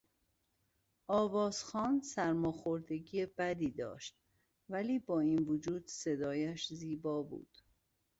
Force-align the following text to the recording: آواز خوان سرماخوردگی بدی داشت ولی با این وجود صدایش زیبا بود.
آواز 1.07 1.63
خوان 1.63 2.01
سرماخوردگی 2.01 3.25
بدی 3.25 3.71
داشت 3.71 4.15
ولی 4.69 4.99
با 4.99 5.19
این 5.19 5.39
وجود 5.39 5.87
صدایش 5.87 6.67
زیبا 6.73 7.21
بود. 7.23 7.57